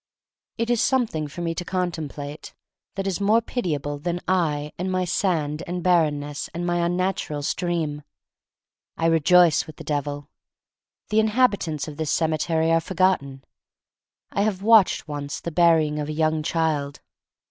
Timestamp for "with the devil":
9.67-10.31